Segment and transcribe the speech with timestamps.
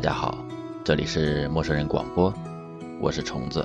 [0.00, 0.38] 大家好，
[0.82, 2.32] 这里是陌生人广播，
[3.02, 3.62] 我是虫子。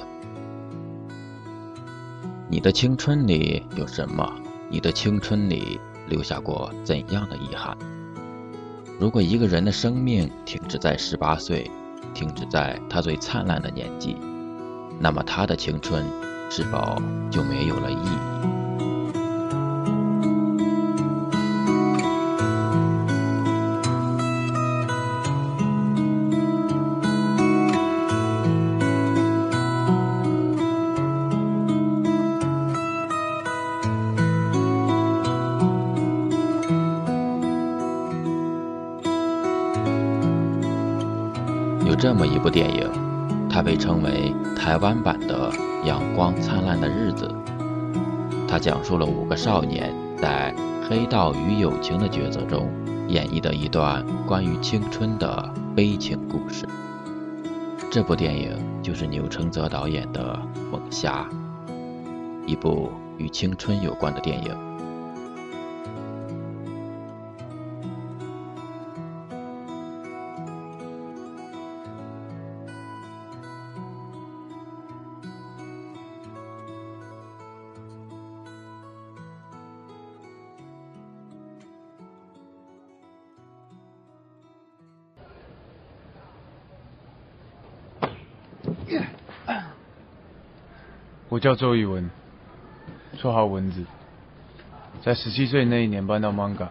[2.50, 4.30] 你的青春里有什么？
[4.70, 7.78] 你的青春里留下过怎样的遗憾？
[9.00, 11.72] 如果一个人的生命停止在十八岁，
[12.14, 14.18] 停止在他最灿烂的年纪，
[15.00, 16.04] 那么他的青春
[16.50, 18.65] 是否就没有了意义？
[42.06, 42.88] 这么一部电影，
[43.50, 45.52] 它被称为台湾版的
[45.88, 47.28] 《阳光灿烂的日子》。
[48.48, 50.54] 它讲述了五个少年在
[50.88, 52.70] 黑道与友情的抉择中，
[53.08, 56.70] 演绎的一段关于青春的悲情故事。
[57.90, 60.40] 这部电影就是钮承泽导演的
[60.72, 61.28] 《猛侠》，
[62.46, 64.75] 一部与青春有关的电影。
[91.30, 92.10] 我叫周宇文，
[93.18, 93.84] 绰号蚊子，
[95.02, 96.68] 在十七岁那一年搬到 Manga，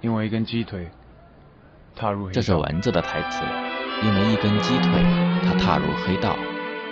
[0.00, 0.88] 因为一根鸡腿
[1.94, 2.30] 踏入。
[2.30, 3.44] 这是蚊子的台词，
[4.02, 4.90] 因为一根鸡腿，
[5.44, 6.36] 他踏入黑道，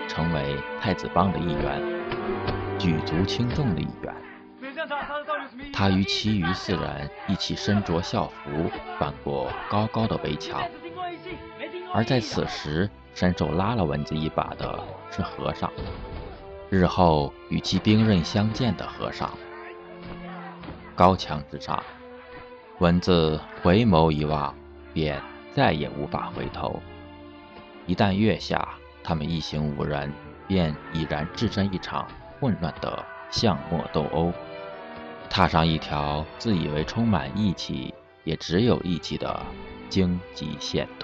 [0.09, 1.83] 成为太子帮的一员，
[2.79, 4.15] 举足轻重的一员。
[5.73, 10.63] 他与其余四人一起身着校服，翻过高高的围墙，
[11.93, 14.79] 而在此时伸手拉了蚊子一把的
[15.11, 15.71] 是和尚。
[16.71, 19.31] 日后与其兵刃相见的和尚，
[20.97, 21.81] 高墙之上，
[22.81, 24.53] 蚊子回眸一望，
[24.93, 26.83] 便再也无法回头。
[27.87, 28.67] 一旦月下，
[29.05, 30.13] 他们一行五人
[30.49, 32.09] 便已然置身一场
[32.41, 34.33] 混乱的巷陌斗殴，
[35.31, 37.95] 踏上一条自以为充满义气，
[38.25, 39.41] 也只有义气的
[39.89, 41.03] 荆棘险途。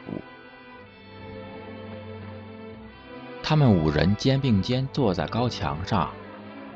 [3.42, 6.10] 他们五人肩并肩坐在高墙上，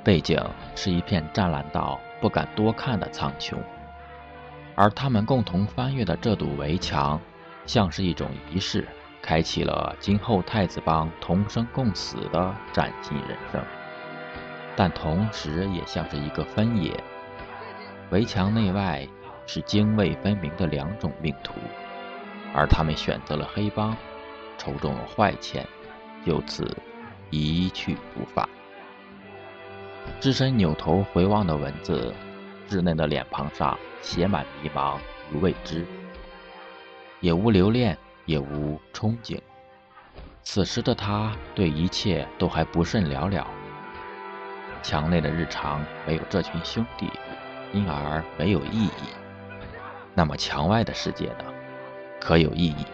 [0.02, 0.38] 背景
[0.75, 3.56] 是一片湛蓝到不敢多看的苍穹，
[4.74, 7.20] 而他们共同翻越的这堵围墙，
[7.64, 8.88] 像是一种仪式，
[9.22, 13.62] 开启了今后太子帮同生共死的崭新人生，
[14.74, 16.92] 但同时也像是一个分野，
[18.10, 19.06] 围墙内外
[19.47, 21.54] 是泾渭分明的两种命途，
[22.53, 23.97] 而他们选择了黑帮，
[24.58, 25.64] 抽中了坏钱。
[26.24, 26.76] 就此
[27.30, 28.48] 一去不返。
[30.20, 32.14] 只身扭头回望的文字，
[32.68, 34.98] 稚嫩的脸庞上写满迷茫
[35.32, 35.86] 与未知，
[37.20, 37.96] 也无留恋，
[38.26, 39.40] 也无憧憬。
[40.42, 43.46] 此时的他对一切都还不甚了了。
[44.82, 47.10] 墙内的日常没有这群兄弟，
[47.72, 48.91] 因而没有意义。
[50.15, 51.44] 那么墙外的世界呢？
[52.20, 52.86] 可有意义？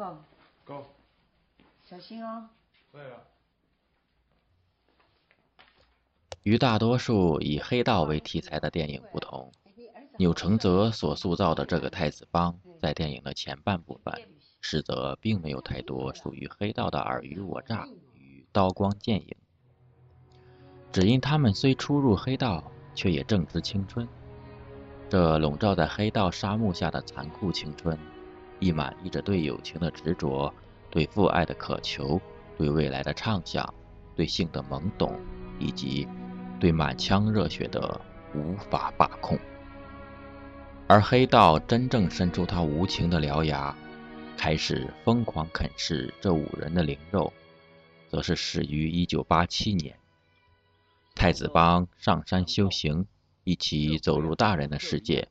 [0.00, 0.16] 够
[0.64, 0.78] 不够？
[0.80, 0.86] 够。
[1.84, 2.48] 小心哦。
[2.90, 3.22] 会了。
[6.42, 9.52] 与大多数以黑道为题材的电影不同，
[10.16, 14.26] 钮承泽所塑造的这个太子帮，在电影的前半部分
[14.62, 19.36] 实则并没有太多属于黑道的尔虞我诈与刀光剑影。
[20.90, 24.08] 只因他们虽初入黑道，却也正值青春。
[25.10, 27.98] 这笼罩在黑道沙漠下的残酷青春，
[28.60, 30.54] 亦满溢着对友情的执着，
[30.90, 32.20] 对父爱的渴求，
[32.56, 33.74] 对未来的畅想，
[34.14, 35.18] 对性的懵懂，
[35.58, 36.06] 以及
[36.60, 38.00] 对满腔热血的
[38.34, 39.38] 无法把控。
[40.86, 43.74] 而黑道真正伸出他无情的獠牙，
[44.36, 47.32] 开始疯狂啃噬这五人的灵肉，
[48.08, 49.96] 则是始于1987年。
[51.14, 53.06] 太子帮上山修行，
[53.44, 55.28] 一起走入大人的世界。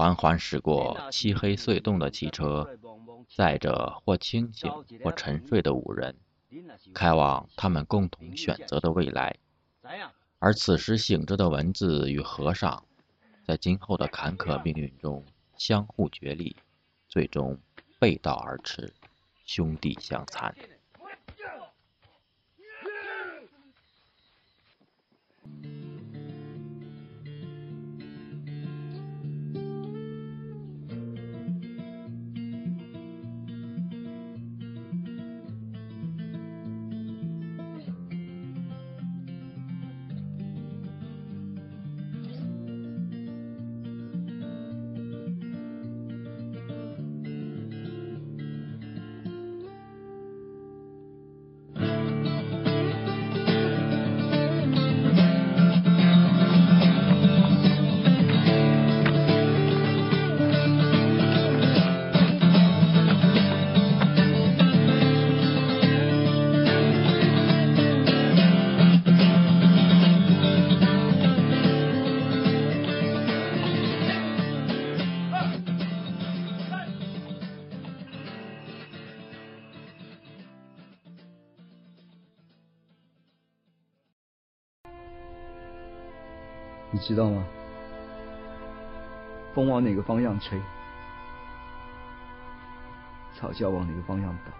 [0.00, 2.78] 缓缓驶过漆黑隧洞的汽车，
[3.36, 4.72] 载着或清醒
[5.04, 6.16] 或沉睡的五人，
[6.94, 9.36] 开往他们共同选择的未来。
[10.38, 12.82] 而此时醒着的文字与和尚，
[13.46, 15.22] 在今后的坎坷命运中
[15.58, 16.56] 相互角力，
[17.06, 17.58] 最终
[17.98, 18.94] 背道而驰，
[19.44, 20.54] 兄弟相残。
[87.00, 87.44] 知道吗？
[89.52, 90.60] 风往哪个方向吹，
[93.34, 94.52] 草就要往哪个方向倒。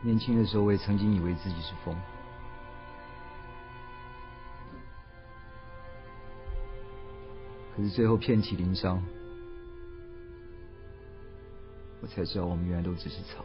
[0.00, 1.96] 年轻的时候，我也曾经以为自己是风，
[7.76, 9.00] 可是最后遍体鳞伤，
[12.00, 13.44] 我才知道我们原来都只是草。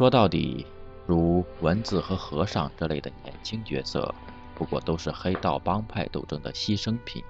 [0.00, 0.64] 说到底，
[1.06, 4.14] 如文字和和尚这类的年轻角色，
[4.54, 7.22] 不过都是黑道帮派斗争的牺牲品，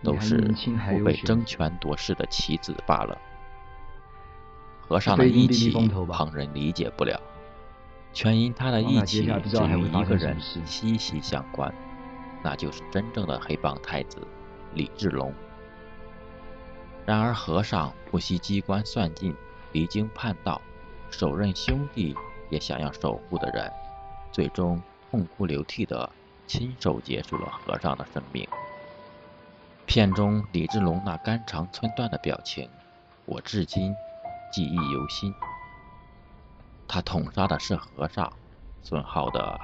[0.00, 0.36] 都是
[0.92, 3.18] 不被争权夺势的棋子罢了。
[4.82, 5.72] 和尚的义气，
[6.12, 7.20] 旁人理解不了，
[8.12, 11.74] 全因他的义气只与一个人息息相关，
[12.40, 14.18] 那就是真正的黑帮太子
[14.74, 15.34] 李志龙。
[17.04, 19.34] 然而，和尚不惜机关算尽，
[19.72, 20.62] 离经叛道。
[21.16, 22.16] 手刃兄弟
[22.50, 23.72] 也想要守护的人，
[24.32, 26.10] 最终痛哭流涕的
[26.44, 28.48] 亲手结束了和尚的生命。
[29.86, 32.68] 片中李志龙那肝肠寸断的表情，
[33.26, 33.94] 我至今
[34.52, 35.32] 记忆犹新。
[36.88, 38.32] 他捅杀的是和尚，
[38.82, 39.60] 损耗的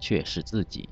[0.00, 0.86] 却是自己。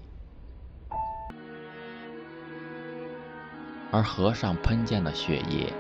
[3.90, 5.70] 而和尚喷溅的血液。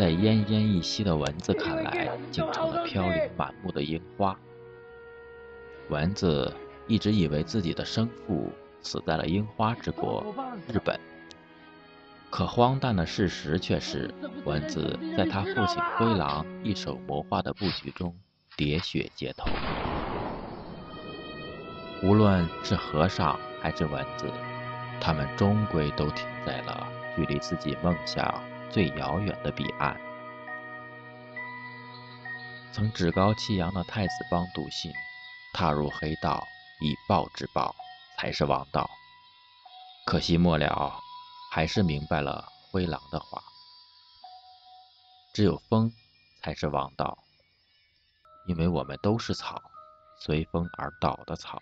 [0.00, 4.34] 在奄奄一息的蚊子看来，竟成了飘零满目的樱花。
[5.90, 6.50] 蚊子
[6.86, 10.34] 一直以为自己的生父死在了樱花之国
[10.66, 10.98] 日本，
[12.30, 14.10] 可荒诞的事实却是，
[14.46, 18.16] 蚊子在他父亲灰狼一手谋划的布局中
[18.56, 19.50] 喋血街头。
[22.02, 24.24] 无论是和尚还是蚊子，
[24.98, 28.42] 他们终归都停在了距离自己梦想。
[28.70, 30.00] 最遥远的彼岸，
[32.72, 34.92] 曾趾高气扬的太子帮笃信，
[35.52, 36.46] 踏入黑道
[36.80, 37.74] 以暴制暴
[38.16, 38.88] 才是王道。
[40.06, 41.00] 可惜末了，
[41.50, 43.42] 还是明白了灰狼的话：
[45.34, 45.92] 只有风
[46.40, 47.18] 才是王道，
[48.46, 49.60] 因为我们都是草，
[50.20, 51.60] 随风而倒的草。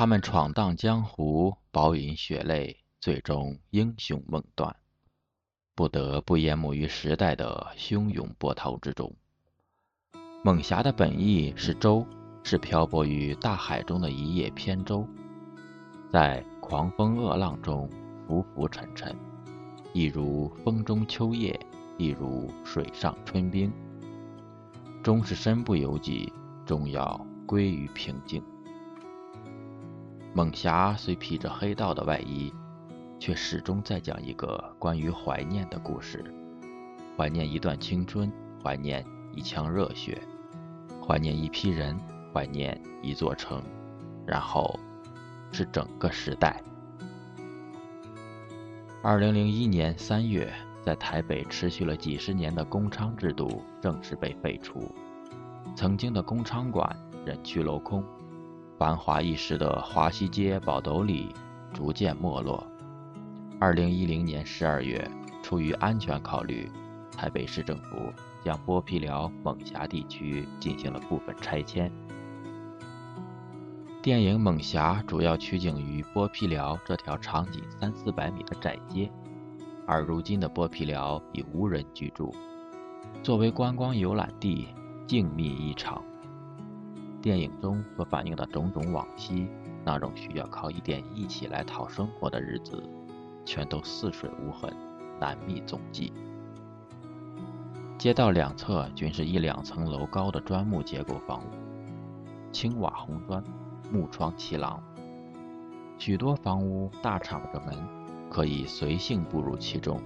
[0.00, 4.74] 他们闯荡江湖，饱饮血泪，最终英雄梦断，
[5.74, 9.14] 不得不淹没于时代的汹涌波涛之中。
[10.42, 12.06] 猛侠的本意是舟，
[12.42, 15.06] 是漂泊于大海中的一叶扁舟。
[16.10, 17.86] 在狂风恶浪中
[18.26, 19.14] 浮浮沉沉，
[19.92, 21.60] 一如风中秋叶，
[21.98, 23.70] 一如水上春冰，
[25.02, 26.32] 终是身不由己，
[26.64, 28.42] 终要归于平静。
[30.32, 32.52] 猛侠虽披着黑道的外衣，
[33.18, 36.24] 却始终在讲一个关于怀念的故事，
[37.16, 38.30] 怀念一段青春，
[38.62, 40.22] 怀念一腔热血，
[41.04, 41.98] 怀念一批人，
[42.32, 43.60] 怀念一座城，
[44.24, 44.78] 然后
[45.50, 46.62] 是整个时代。
[49.02, 54.94] 二零零一年三月，在台北持续了几十年的公娼制度正式被废除，
[55.74, 56.96] 曾经的公娼馆
[57.26, 58.04] 人去楼空。
[58.80, 61.34] 繁华一时的华西街宝斗里
[61.70, 62.66] 逐渐没落。
[63.58, 65.06] 二零一零年十二月，
[65.42, 66.66] 出于安全考虑，
[67.14, 68.10] 台北市政府
[68.42, 71.92] 将剥皮寮猛侠地区进行了部分拆迁。
[74.00, 79.12] 电影《猛侠》主要取景于剥皮寮这条长仅三四百米的窄街，
[79.86, 82.34] 而如今的剥皮寮已无人居住，
[83.22, 84.68] 作为观光游览地，
[85.06, 86.02] 静谧异常。
[87.22, 89.46] 电影中所反映的种种往昔，
[89.84, 92.82] 那种需要靠一点义气来讨生活的日子，
[93.44, 94.74] 全都似水无痕，
[95.20, 96.12] 难觅踪迹。
[97.98, 103.44] 街道两侧均是一两层楼高的砖木结构房屋，青瓦红砖，
[103.92, 104.82] 木窗齐廊，
[105.98, 107.76] 许多房屋大敞着门，
[108.30, 110.00] 可以随性步入其中。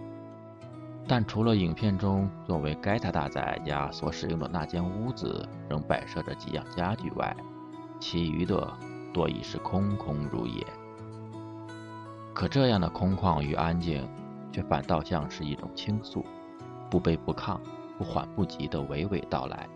[1.06, 7.36] 但除了影片中作为盖塔大宰家所使用的那间屋子仍摆设着几样家具外，
[8.00, 8.72] 其余的
[9.12, 10.66] 多已是空空如也。
[12.32, 14.08] 可这样的空旷与安静，
[14.50, 16.24] 却反倒像是一种倾诉，
[16.90, 17.58] 不卑不亢、
[17.98, 19.68] 不缓不急的娓娓道来。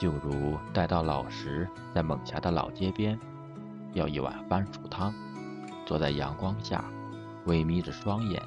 [0.00, 3.18] 就如待到老时，在猛侠的老街边，
[3.94, 5.14] 要一碗番薯汤，
[5.86, 6.84] 坐在阳光下，
[7.46, 8.42] 微眯着双眼。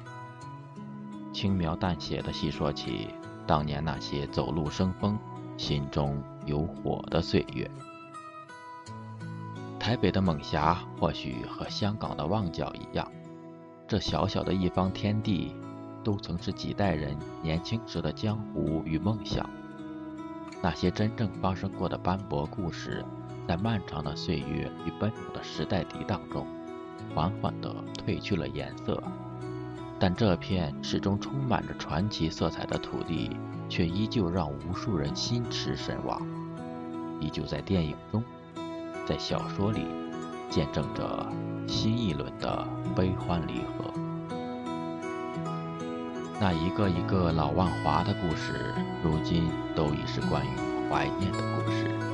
[1.42, 3.08] 轻描淡写的细说起
[3.48, 5.18] 当年那些走路生风、
[5.56, 7.68] 心中有火的岁月。
[9.76, 13.10] 台北的猛侠或许和香港的旺角一样，
[13.88, 15.52] 这小小的一方天地，
[16.04, 19.44] 都曾是几代人年轻时的江湖与梦想。
[20.62, 23.04] 那些真正发生过的斑驳故事，
[23.48, 26.46] 在漫长的岁月与奔涌的时代涤荡中，
[27.12, 27.74] 缓缓地
[28.06, 29.02] 褪去了颜色。
[30.02, 33.36] 但这片始终充满着传奇色彩的土地，
[33.68, 36.20] 却依旧让无数人心驰神往，
[37.20, 38.20] 依旧在电影中，
[39.06, 39.86] 在小说里，
[40.50, 41.24] 见证着
[41.68, 42.66] 新一轮的
[42.96, 43.92] 悲欢离合。
[46.40, 50.50] 那一个一个老万华的故事，如今都已是关于
[50.90, 52.11] 怀念的故事。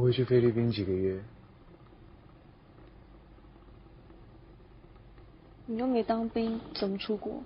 [0.00, 1.22] 我会去菲律宾几个月。
[5.66, 7.42] 你又没当兵，怎么出国？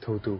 [0.00, 0.38] 偷渡。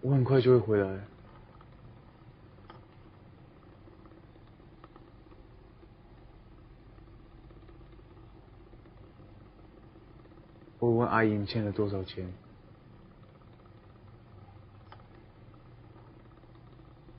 [0.00, 1.04] 我很快就会回来。
[10.86, 12.32] 我问阿姨你欠了多少钱？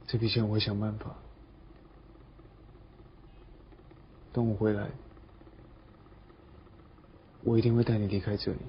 [0.06, 1.14] 这笔钱我会想办法。
[4.32, 4.88] 等我回来，
[7.44, 8.60] 我一定会带你离开这里。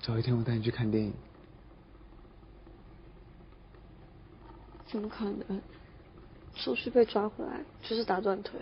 [0.00, 1.12] 早一天我带你去看电影。
[4.92, 5.62] 怎么可能？
[6.54, 8.60] 手续被抓回来就是打断腿。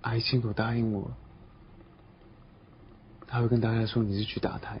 [0.00, 1.12] 阿姨辛苦答应我。
[3.28, 4.80] 她会跟大家说，你是去打胎。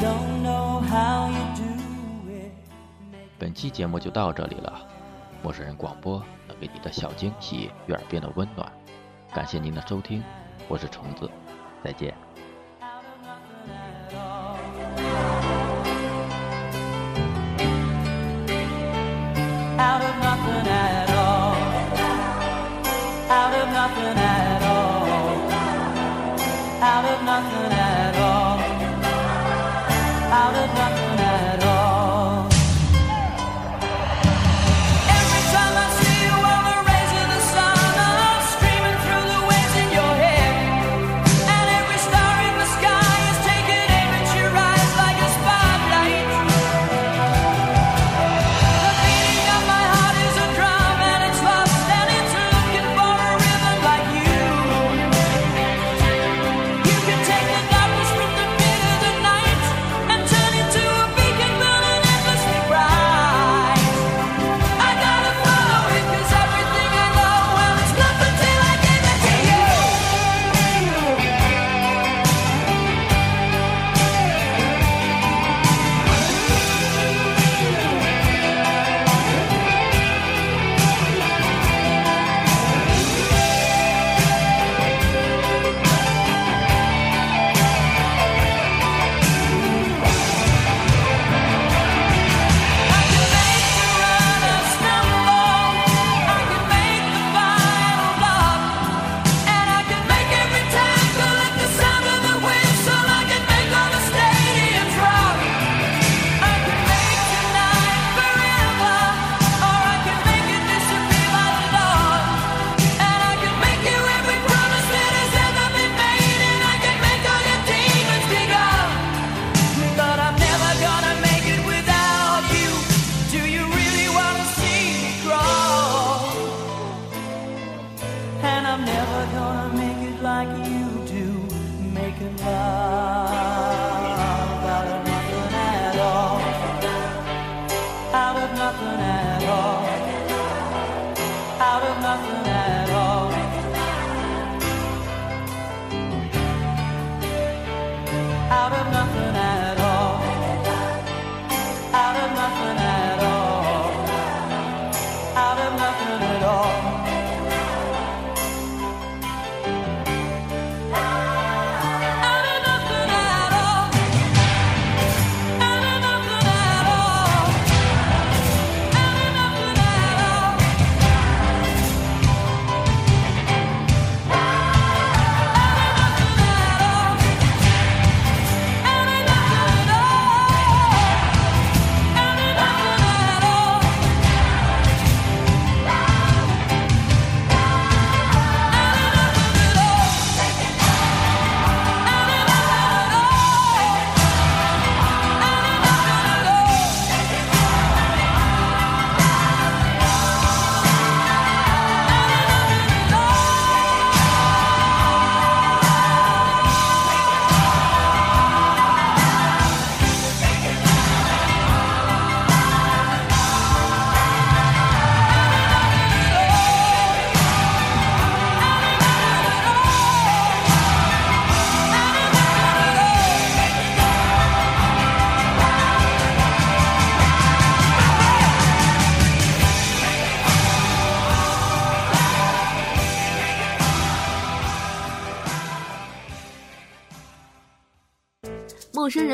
[0.00, 2.52] don't know how to do it.
[3.38, 4.86] 本期节目就到这里了，
[5.42, 8.70] 陌生人广播能给你的小惊喜与耳边的温暖，
[9.32, 10.22] 感谢您的收听，
[10.68, 11.30] 我是虫子，
[11.82, 12.14] 再见。